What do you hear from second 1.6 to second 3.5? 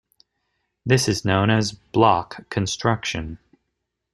"block construction".